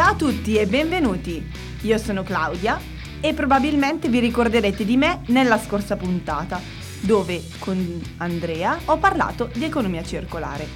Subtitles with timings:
[0.00, 1.46] Ciao a tutti e benvenuti!
[1.82, 2.80] Io sono Claudia
[3.20, 6.58] e probabilmente vi ricorderete di me nella scorsa puntata,
[7.00, 10.66] dove con Andrea ho parlato di economia circolare.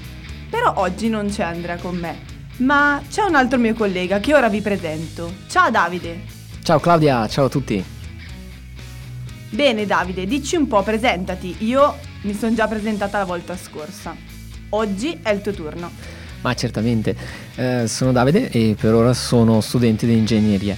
[0.50, 2.18] Però oggi non c'è Andrea con me,
[2.59, 5.32] ma c'è un altro mio collega che ora vi presento.
[5.49, 6.25] Ciao Davide!
[6.63, 7.82] Ciao Claudia, ciao a tutti!
[9.49, 11.57] Bene Davide, dici un po', presentati.
[11.61, 14.14] Io mi sono già presentata la volta scorsa.
[14.68, 16.24] Oggi è il tuo turno.
[16.44, 17.16] Ma certamente,
[17.54, 20.76] eh, sono Davide e per ora sono studente di ingegneria.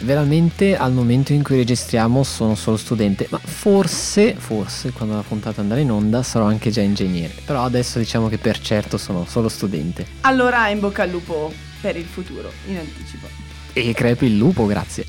[0.00, 5.62] Veramente al momento in cui registriamo sono solo studente, ma forse, forse quando la puntata
[5.62, 7.32] andrà in onda sarò anche già ingegnere.
[7.46, 10.06] Però adesso diciamo che per certo sono solo studente.
[10.20, 13.26] Allora in bocca al lupo per il futuro, in anticipo.
[13.72, 15.06] E crepi il lupo, grazie.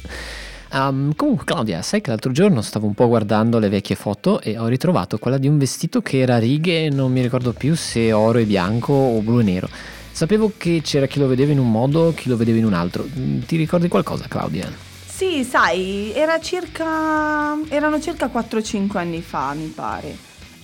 [0.74, 4.58] Um, comunque Claudia, sai che l'altro giorno stavo un po' guardando le vecchie foto e
[4.58, 8.12] ho ritrovato quella di un vestito che era a righe, non mi ricordo più se
[8.12, 9.70] oro e bianco o blu e nero.
[10.12, 13.08] Sapevo che c'era chi lo vedeva in un modo, chi lo vedeva in un altro.
[13.08, 14.68] Mm, ti ricordi qualcosa, Claudia?
[15.06, 20.16] Sì, sai, era circa, erano circa 4-5 anni fa, mi pare.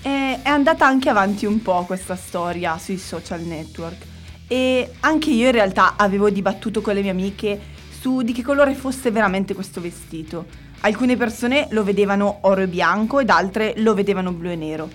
[0.01, 4.05] E è andata anche avanti un po' questa storia sui social network.
[4.47, 7.59] E anche io in realtà avevo dibattuto con le mie amiche
[8.03, 10.45] su di che colore fosse veramente questo vestito.
[10.81, 14.89] Alcune persone lo vedevano oro e bianco ed altre lo vedevano blu e nero.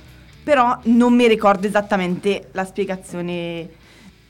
[0.45, 3.71] Però non mi ricordo esattamente la spiegazione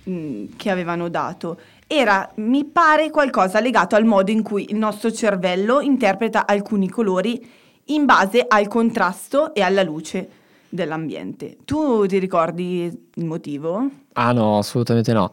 [0.09, 1.61] Mm, che avevano dato.
[1.87, 7.47] Era, mi pare, qualcosa legato al modo in cui il nostro cervello interpreta alcuni colori
[7.87, 10.29] in base al contrasto e alla luce
[10.69, 11.56] dell'ambiente.
[11.64, 13.88] Tu ti ricordi il motivo?
[14.14, 15.30] Ah no, assolutamente no.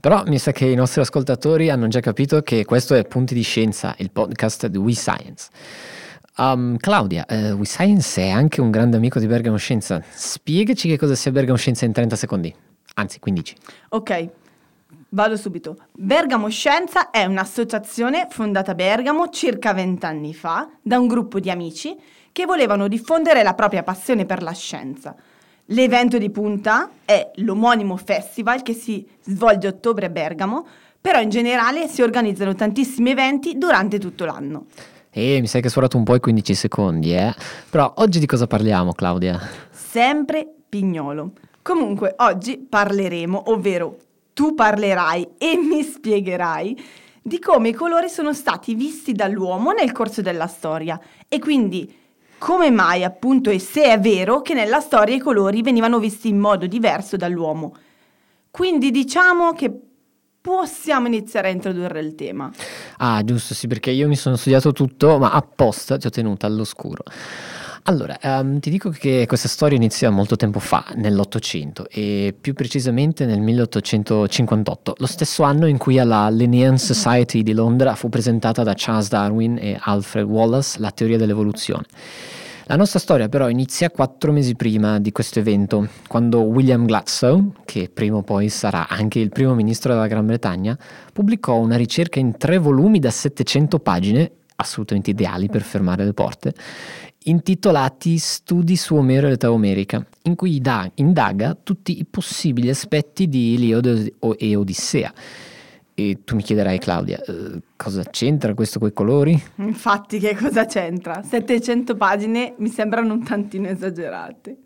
[0.00, 3.42] Però mi sa che i nostri ascoltatori hanno già capito che questo è Punti di
[3.42, 5.50] Scienza, il podcast di WeScience.
[6.36, 10.02] Um, Claudia, uh, WeScience è anche un grande amico di Bergamo Scienza.
[10.10, 12.54] Spiegaci che cosa sia Bergamo Scienza in 30 secondi
[12.94, 13.56] anzi 15.
[13.90, 14.28] Ok,
[15.10, 15.76] vado subito.
[15.92, 21.96] Bergamo Scienza è un'associazione fondata a Bergamo circa vent'anni fa da un gruppo di amici
[22.34, 25.14] che volevano diffondere la propria passione per la scienza.
[25.66, 30.66] L'evento di punta è l'omonimo festival che si svolge a ottobre a Bergamo,
[31.00, 34.66] però in generale si organizzano tantissimi eventi durante tutto l'anno.
[35.10, 37.32] E mi sai che hai suonato un po' i 15 secondi, eh?
[37.70, 39.40] Però oggi di cosa parliamo, Claudia?
[39.70, 41.34] Sempre pignolo.
[41.62, 43.96] Comunque, oggi parleremo, ovvero
[44.32, 46.84] tu parlerai e mi spiegherai
[47.22, 52.02] di come i colori sono stati visti dall'uomo nel corso della storia e quindi
[52.44, 56.38] come mai appunto e se è vero che nella storia i colori venivano visti in
[56.38, 57.74] modo diverso dall'uomo.
[58.50, 59.72] Quindi diciamo che
[60.42, 62.52] possiamo iniziare a introdurre il tema.
[62.98, 67.04] Ah, giusto, sì, perché io mi sono studiato tutto, ma apposta ti ho tenuta all'oscuro.
[67.86, 73.26] Allora, um, ti dico che questa storia inizia molto tempo fa, nell'Ottocento, e più precisamente
[73.26, 78.72] nel 1858, lo stesso anno in cui alla Linnean Society di Londra fu presentata da
[78.74, 81.84] Charles Darwin e Alfred Wallace la teoria dell'evoluzione.
[82.68, 87.90] La nostra storia però inizia quattro mesi prima di questo evento, quando William Gladstone, che
[87.92, 90.74] prima o poi sarà anche il primo ministro della Gran Bretagna,
[91.12, 96.54] pubblicò una ricerca in tre volumi da 700 pagine, assolutamente ideali per fermare le porte,
[97.24, 100.60] intitolati Studi su Omero e l'età omerica, in cui
[100.94, 105.12] indaga tutti i possibili aspetti di Iliade e Odissea.
[105.96, 109.40] E tu mi chiederai, Claudia, eh, cosa c'entra questo coi colori?
[109.56, 111.22] Infatti, che cosa c'entra?
[111.22, 114.56] 700 pagine mi sembrano un tantino esagerate.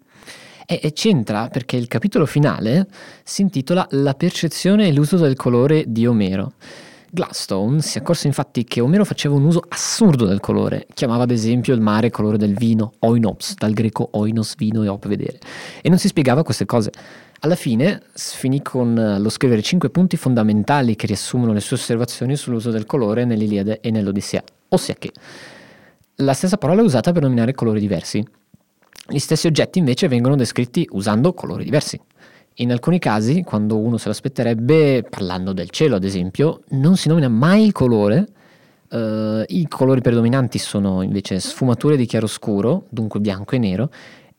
[0.67, 2.89] E, e c'entra perché il capitolo finale
[3.25, 6.53] si intitola La percezione e l'uso del colore di Omero.
[7.11, 11.75] Gladstone si accorse infatti che Omero faceva un uso assurdo del colore, chiamava ad esempio
[11.75, 15.39] il mare colore del vino, oinops, dal greco oinos, vino e op vedere,
[15.81, 16.91] e non si spiegava queste cose.
[17.41, 22.37] Alla fine finì con eh, lo scrivere cinque punti fondamentali che riassumono le sue osservazioni
[22.37, 25.13] sull'uso del colore nell'Iliade e nell'Odissea, ossia che
[26.17, 28.27] la stessa parola è usata per nominare colori diversi.
[29.11, 31.99] Gli stessi oggetti invece vengono descritti usando colori diversi.
[32.61, 37.29] In alcuni casi, quando uno se l'aspetterebbe, parlando del cielo ad esempio, non si nomina
[37.29, 38.27] mai il colore.
[38.89, 43.91] Uh, I colori predominanti sono invece sfumature di chiaroscuro, dunque bianco e nero,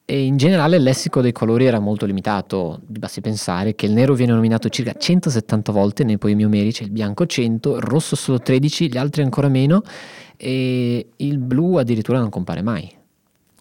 [0.04, 2.82] e in generale il lessico dei colori era molto limitato.
[2.86, 7.26] Basti pensare che il nero viene nominato circa 170 volte nei poemi omerici, il bianco
[7.26, 9.82] 100, il rosso solo 13, gli altri ancora meno,
[10.36, 12.99] e il blu addirittura non compare mai.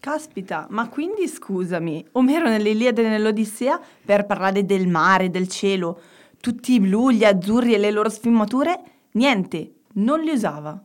[0.00, 6.00] Caspita, ma quindi scusami, Omero nell'Iliade e nell'Odissea, per parlare del mare, del cielo,
[6.40, 8.80] tutti i blu, gli azzurri e le loro sfumature,
[9.12, 10.80] niente, non li usava.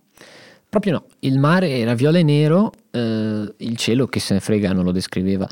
[0.67, 4.73] Proprio no, il mare era viola e nero eh, il cielo che se ne frega
[4.73, 5.47] non lo descriveva.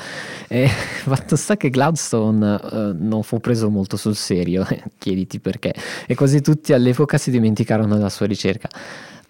[0.48, 0.68] E
[1.06, 4.66] fatto sta che Gladstone eh, non fu preso molto sul serio,
[4.98, 5.76] chiediti perché,
[6.08, 8.68] e quasi tutti all'epoca si dimenticarono della sua ricerca.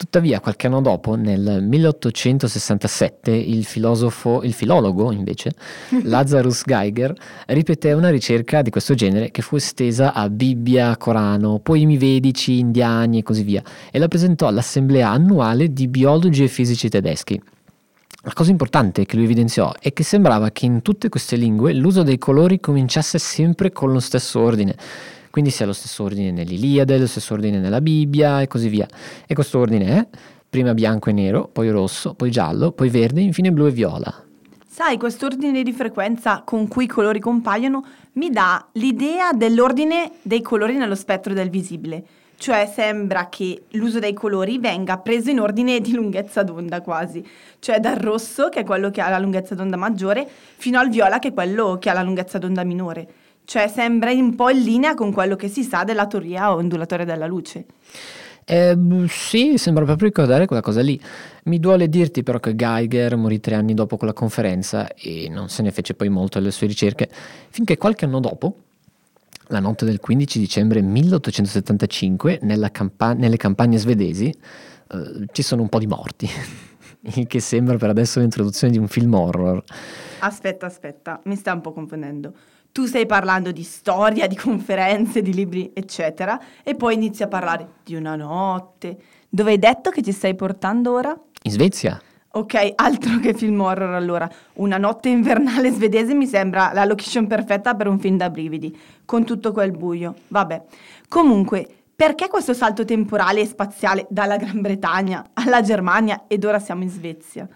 [0.02, 5.52] Tuttavia, qualche anno dopo, nel 1867, il, filosofo, il filologo, invece,
[6.06, 7.14] Lazarus Geiger,
[7.46, 13.20] ripeté una ricerca di questo genere che fu estesa a Bibbia, Corano, poemi vedici, indiani
[13.20, 13.62] e così via,
[13.92, 17.40] e la presentò all'assemblea annuale di biologi e fisici tedeschi.
[18.24, 22.02] La cosa importante che lui evidenziò è che sembrava che in tutte queste lingue l'uso
[22.02, 24.76] dei colori cominciasse sempre con lo stesso ordine
[25.32, 28.88] quindi si ha lo stesso ordine nell'Iliade, lo stesso ordine nella Bibbia e così via.
[29.26, 30.08] E questo ordine è
[30.48, 34.26] prima bianco e nero, poi rosso, poi giallo, poi verde, infine blu e viola.
[34.68, 40.76] Sai, quest'ordine di frequenza con cui i colori compaiono mi dà l'idea dell'ordine dei colori
[40.76, 42.04] nello spettro del visibile.
[42.38, 47.24] Cioè sembra che l'uso dei colori venga preso in ordine di lunghezza d'onda quasi.
[47.60, 51.20] Cioè dal rosso, che è quello che ha la lunghezza d'onda maggiore, fino al viola,
[51.20, 53.08] che è quello che ha la lunghezza d'onda minore.
[53.46, 57.28] Cioè sembra un po' in linea con quello che si sa della teoria ondulatoria della
[57.28, 57.66] luce.
[58.46, 58.76] Eh,
[59.08, 61.00] sì, sembra proprio ricordare quella cosa lì.
[61.46, 65.62] Mi duole dirti però che Geiger morì tre anni dopo quella conferenza e non se
[65.62, 67.10] ne fece poi molto alle sue ricerche,
[67.50, 68.56] finché qualche anno dopo,
[69.48, 72.40] la notte del 15 dicembre 1875,
[72.72, 76.28] campa- nelle campagne svedesi, eh, ci sono un po' di morti.
[77.16, 79.64] Il che sembra per adesso l'introduzione di un film horror.
[80.20, 82.34] Aspetta, aspetta, mi sta un po' confondendo
[82.72, 87.68] tu stai parlando di storia, di conferenze, di libri, eccetera, e poi inizi a parlare
[87.84, 88.98] di una notte.
[89.28, 91.18] Dove hai detto che ci stai portando ora?
[91.44, 92.02] In Svezia.
[92.34, 94.30] Ok, altro che film horror allora.
[94.54, 99.26] Una notte invernale svedese mi sembra la location perfetta per un film da brividi, con
[99.26, 100.16] tutto quel buio.
[100.30, 100.64] Vabbè.
[101.10, 106.84] Comunque, perché questo salto temporale e spaziale dalla Gran Bretagna alla Germania ed ora siamo
[106.84, 107.48] in Svezia?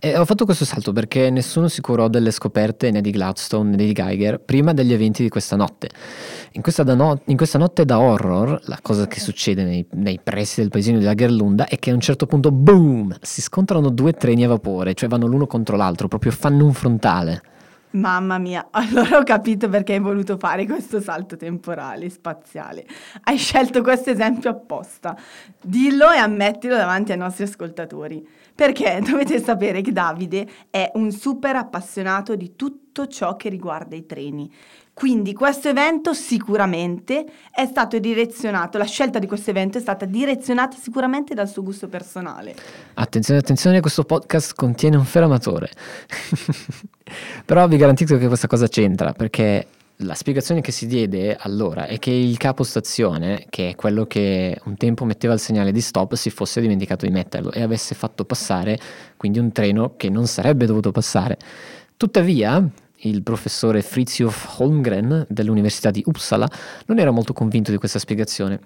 [0.00, 3.76] Eh, ho fatto questo salto perché nessuno si curò delle scoperte né di Gladstone né
[3.76, 5.88] di Geiger prima degli eventi di questa notte.
[6.52, 10.60] In questa, no- in questa notte da horror, la cosa che succede nei, nei pressi
[10.60, 14.44] del paesino di Lagerlunda è che a un certo punto, boom, si scontrano due treni
[14.44, 17.42] a vapore, cioè vanno l'uno contro l'altro, proprio fanno un frontale.
[17.92, 22.86] Mamma mia, allora ho capito perché hai voluto fare questo salto temporale, spaziale.
[23.24, 25.16] Hai scelto questo esempio apposta.
[25.60, 28.26] Dillo e ammettilo davanti ai nostri ascoltatori.
[28.54, 34.06] Perché dovete sapere che Davide è un super appassionato di tutto ciò che riguarda i
[34.06, 34.50] treni.
[34.94, 40.76] Quindi questo evento sicuramente è stato direzionato, la scelta di questo evento è stata direzionata
[40.76, 42.54] sicuramente dal suo gusto personale.
[42.94, 45.70] Attenzione, attenzione, questo podcast contiene un fermatore.
[47.46, 49.66] Però vi garantisco che questa cosa c'entra perché
[49.96, 54.58] la spiegazione che si diede allora è che il capo stazione, che è quello che
[54.64, 58.24] un tempo metteva il segnale di stop, si fosse dimenticato di metterlo e avesse fatto
[58.24, 58.78] passare
[59.16, 61.38] quindi un treno che non sarebbe dovuto passare.
[61.96, 62.68] Tuttavia,
[63.04, 66.48] il professore Fritjof Holmgren dell'Università di Uppsala
[66.86, 68.60] non era molto convinto di questa spiegazione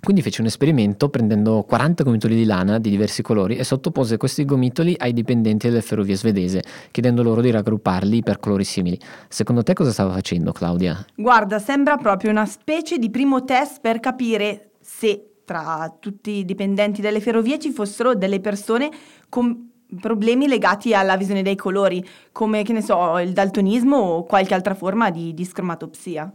[0.00, 4.44] quindi fece un esperimento prendendo 40 gomitoli di lana di diversi colori e sottopose questi
[4.44, 8.98] gomitoli ai dipendenti delle ferrovie svedese, chiedendo loro di raggrupparli per colori simili.
[9.28, 11.04] Secondo te cosa stava facendo Claudia?
[11.14, 17.00] Guarda, sembra proprio una specie di primo test per capire se tra tutti i dipendenti
[17.00, 18.90] delle ferrovie ci fossero delle persone
[19.30, 19.67] con
[20.00, 24.74] problemi legati alla visione dei colori, come che ne so, il daltonismo o qualche altra
[24.74, 26.32] forma di discromatopsia.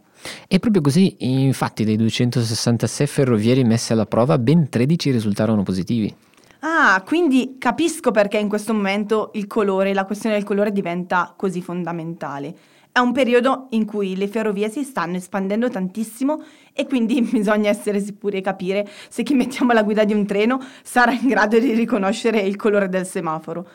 [0.47, 6.13] E proprio così, infatti, dei 266 ferrovieri messi alla prova, ben 13 risultarono positivi.
[6.59, 11.61] Ah, quindi capisco perché in questo momento il colore, la questione del colore diventa così
[11.61, 12.55] fondamentale.
[12.93, 17.99] È un periodo in cui le ferrovie si stanno espandendo tantissimo e quindi bisogna essere
[17.99, 21.73] sicuri e capire se chi mettiamo alla guida di un treno sarà in grado di
[21.73, 23.67] riconoscere il colore del semaforo.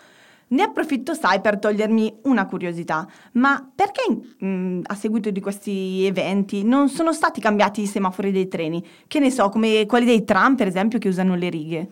[0.50, 6.04] Ne approfitto, sai, per togliermi una curiosità, ma perché mh, mm, a seguito di questi
[6.06, 8.86] eventi non sono stati cambiati i semafori dei treni?
[9.08, 11.88] Che ne so, come quelli dei tram, per esempio, che usano le righe?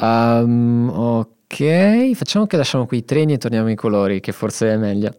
[0.00, 4.76] Um, ok, facciamo che lasciamo qui i treni e torniamo ai colori, che forse è
[4.76, 5.14] meglio.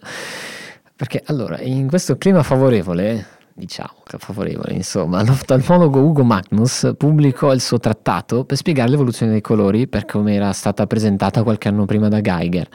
[1.00, 7.80] Perché allora, in questo clima favorevole, diciamo favorevole, insomma, l'oftalmologo Ugo Magnus pubblicò il suo
[7.80, 12.20] trattato per spiegare l'evoluzione dei colori per come era stata presentata qualche anno prima da
[12.20, 12.68] Geiger.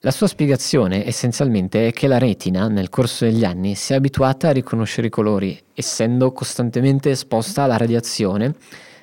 [0.00, 4.48] La sua spiegazione essenzialmente è che la retina nel corso degli anni si è abituata
[4.48, 8.54] a riconoscere i colori, essendo costantemente esposta alla radiazione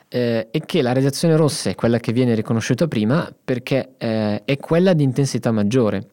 [0.07, 4.57] eh, e che la radiazione rossa è quella che viene riconosciuta prima perché eh, è
[4.57, 6.09] quella di intensità maggiore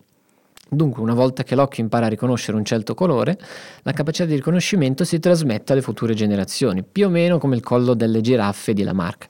[0.72, 3.36] Dunque, una volta che l'occhio impara a riconoscere un certo colore,
[3.82, 7.94] la capacità di riconoscimento si trasmette alle future generazioni, più o meno come il collo
[7.94, 9.26] delle giraffe di Lamarck.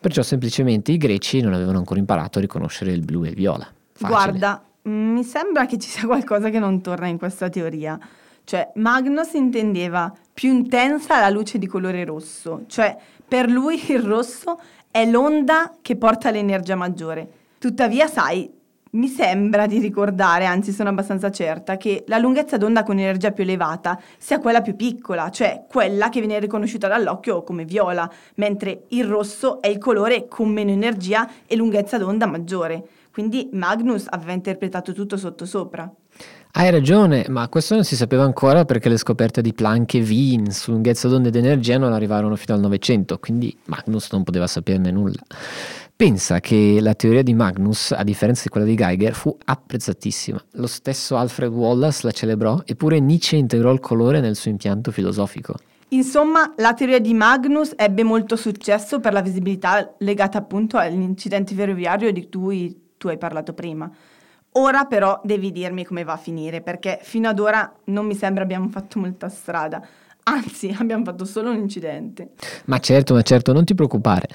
[0.00, 3.64] Perciò semplicemente i greci non avevano ancora imparato a riconoscere il blu e il viola.
[3.92, 4.08] Facile.
[4.08, 7.96] Guarda, mi sembra che ci sia qualcosa che non torna in questa teoria.
[8.42, 12.96] Cioè, Magnus intendeva più intensa la luce di colore rosso, cioè
[13.28, 14.58] per lui il rosso
[14.90, 17.28] è l'onda che porta l'energia maggiore.
[17.58, 18.50] Tuttavia, sai,
[18.92, 23.44] mi sembra di ricordare, anzi sono abbastanza certa, che la lunghezza d'onda con energia più
[23.44, 29.06] elevata sia quella più piccola, cioè quella che viene riconosciuta dall'occhio come viola, mentre il
[29.06, 32.86] rosso è il colore con meno energia e lunghezza d'onda maggiore.
[33.10, 35.90] Quindi Magnus aveva interpretato tutto sottosopra.
[36.54, 40.50] Hai ragione, ma questo non si sapeva ancora perché le scoperte di Planck e Wien
[40.50, 44.90] su lunghezza d'onda ed energia non arrivarono fino al Novecento, quindi Magnus non poteva saperne
[44.90, 45.22] nulla.
[46.02, 50.46] Pensa che la teoria di Magnus, a differenza di quella di Geiger, fu apprezzatissima.
[50.54, 55.54] Lo stesso Alfred Wallace la celebrò, eppure Nietzsche integrò il colore nel suo impianto filosofico.
[55.90, 62.10] Insomma, la teoria di Magnus ebbe molto successo per la visibilità legata appunto all'incidente ferroviario
[62.10, 63.88] di cui tu hai parlato prima.
[64.54, 68.42] Ora però devi dirmi come va a finire, perché fino ad ora non mi sembra
[68.42, 69.80] abbiamo fatto molta strada.
[70.24, 72.30] Anzi, abbiamo fatto solo un incidente.
[72.64, 74.26] Ma certo, ma certo, non ti preoccupare.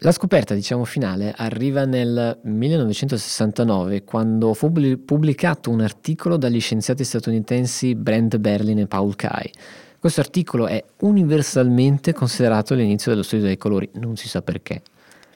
[0.00, 7.94] La scoperta, diciamo, finale arriva nel 1969, quando fu pubblicato un articolo dagli scienziati statunitensi
[7.94, 9.50] Brent Berlin e Paul Kai.
[9.98, 14.82] Questo articolo è universalmente considerato l'inizio dello studio dei colori, non si sa perché.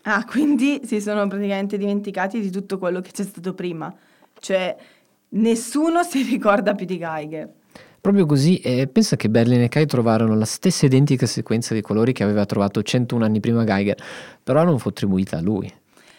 [0.03, 3.93] Ah, quindi si sono praticamente dimenticati di tutto quello che c'è stato prima.
[4.39, 4.77] Cioè,
[5.31, 7.49] nessuno si ricorda più di Geiger.
[8.01, 12.13] Proprio così, e pensa che Berlin e Kai trovarono la stessa identica sequenza di colori
[12.13, 14.03] che aveva trovato 101 anni prima Geiger,
[14.43, 15.71] però non fu attribuita a lui.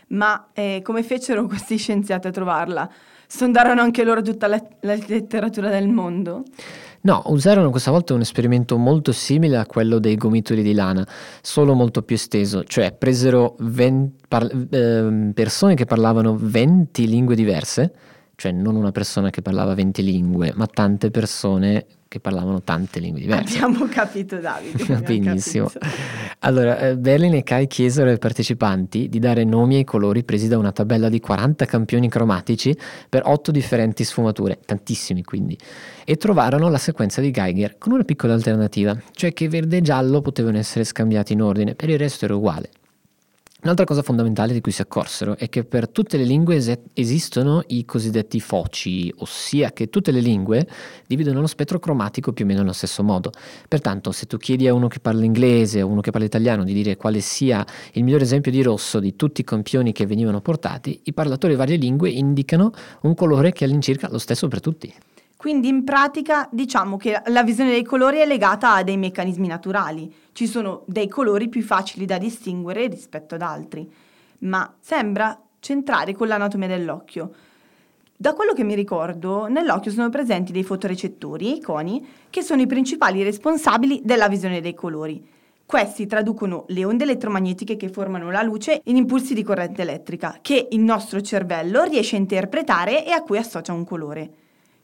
[0.09, 2.89] Ma eh, come fecero questi scienziati a trovarla?
[3.27, 6.43] Sondarono anche loro tutta la, la letteratura del mondo?
[7.03, 11.07] No, usarono questa volta un esperimento molto simile a quello dei gomitoli di lana,
[11.41, 17.93] solo molto più esteso, cioè presero 20 par- eh, persone che parlavano 20 lingue diverse,
[18.41, 23.21] cioè non una persona che parlava 20 lingue, ma tante persone che parlavano tante lingue
[23.21, 23.59] diverse.
[23.59, 24.83] Abbiamo capito Davide.
[24.97, 25.67] Benissimo.
[25.67, 25.95] Capito.
[26.39, 30.57] Allora, eh, Berlin e Kai chiesero ai partecipanti di dare nomi ai colori presi da
[30.57, 32.75] una tabella di 40 campioni cromatici
[33.07, 35.55] per 8 differenti sfumature, tantissimi quindi,
[36.03, 40.21] e trovarono la sequenza di Geiger con una piccola alternativa, cioè che verde e giallo
[40.21, 42.71] potevano essere scambiati in ordine, per il resto era uguale.
[43.63, 47.61] Un'altra cosa fondamentale di cui si accorsero è che per tutte le lingue es- esistono
[47.67, 50.67] i cosiddetti foci, ossia che tutte le lingue
[51.05, 53.31] dividono lo spettro cromatico più o meno nello stesso modo.
[53.67, 56.73] Pertanto, se tu chiedi a uno che parla inglese o uno che parla italiano di
[56.73, 57.63] dire quale sia
[57.93, 61.59] il miglior esempio di rosso di tutti i campioni che venivano portati, i parlatori di
[61.59, 64.91] varie lingue indicano un colore che è all'incirca lo stesso per tutti.
[65.41, 70.13] Quindi in pratica diciamo che la visione dei colori è legata a dei meccanismi naturali.
[70.33, 73.91] Ci sono dei colori più facili da distinguere rispetto ad altri,
[74.41, 77.31] ma sembra centrare con l'anatomia dell'occhio.
[78.15, 82.67] Da quello che mi ricordo, nell'occhio sono presenti dei fotorecettori, i coni, che sono i
[82.67, 85.27] principali responsabili della visione dei colori.
[85.65, 90.67] Questi traducono le onde elettromagnetiche che formano la luce in impulsi di corrente elettrica, che
[90.69, 94.33] il nostro cervello riesce a interpretare e a cui associa un colore.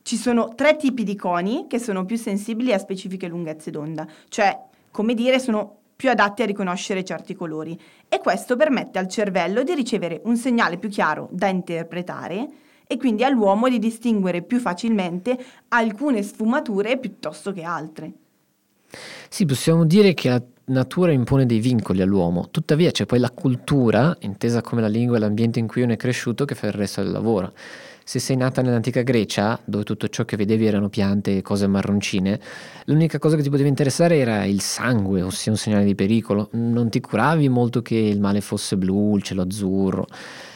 [0.07, 4.57] Ci sono tre tipi di coni che sono più sensibili a specifiche lunghezze d'onda, cioè,
[4.89, 9.73] come dire, sono più adatti a riconoscere certi colori e questo permette al cervello di
[9.73, 12.47] ricevere un segnale più chiaro da interpretare
[12.87, 15.37] e quindi all'uomo di distinguere più facilmente
[15.67, 18.13] alcune sfumature piuttosto che altre.
[19.27, 24.15] Sì, possiamo dire che la natura impone dei vincoli all'uomo, tuttavia c'è poi la cultura,
[24.21, 27.03] intesa come la lingua e l'ambiente in cui uno è cresciuto, che fa il resto
[27.03, 27.51] del lavoro.
[28.07, 32.39] Se sei nata nell'antica Grecia, dove tutto ciò che vedevi erano piante e cose marroncine,
[32.85, 36.47] l'unica cosa che ti poteva interessare era il sangue, ossia un segnale di pericolo.
[36.53, 40.07] Non ti curavi molto che il male fosse blu, il cielo azzurro.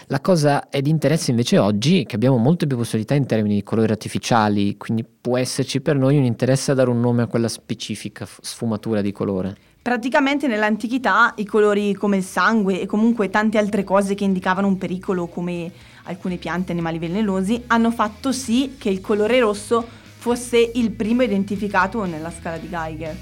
[0.07, 3.63] La cosa è di interesse invece oggi che abbiamo molte più possibilità in termini di
[3.63, 7.49] colori artificiali, quindi può esserci per noi un interesse a dare un nome a quella
[7.49, 9.70] specifica sfumatura di colore.
[9.83, 14.77] Praticamente nell'antichità i colori come il sangue e comunque tante altre cose che indicavano un
[14.77, 15.71] pericolo come
[16.03, 19.83] alcune piante e animali velenosi hanno fatto sì che il colore rosso
[20.19, 23.17] fosse il primo identificato nella scala di Geiger.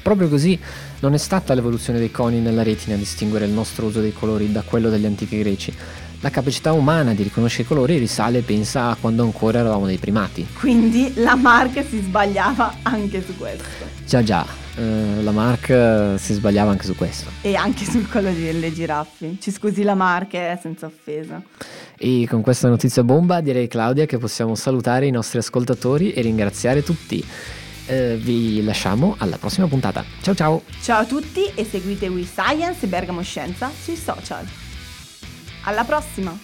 [0.00, 0.56] Proprio così
[1.00, 4.52] non è stata l'evoluzione dei coni nella retina a distinguere il nostro uso dei colori
[4.52, 5.74] da quello degli antichi greci.
[6.20, 10.46] La capacità umana di riconoscere i colori risale, pensa, a quando ancora eravamo dei primati.
[10.60, 13.84] Quindi la Mark si sbagliava anche su questo.
[14.04, 14.46] Già già,
[14.78, 17.30] eh, la Mark si sbagliava anche su questo.
[17.42, 19.36] E anche sul collo delle giraffe.
[19.40, 21.42] Ci scusi la Mark, eh, senza offesa.
[21.96, 26.82] E con questa notizia bomba direi Claudia che possiamo salutare i nostri ascoltatori e ringraziare
[26.82, 27.24] tutti.
[27.88, 30.04] eh, vi lasciamo alla prossima puntata.
[30.20, 30.62] Ciao ciao!
[30.82, 34.46] Ciao a tutti e seguite We Science e Bergamo Scienza sui social.
[35.64, 36.38] Alla prossima!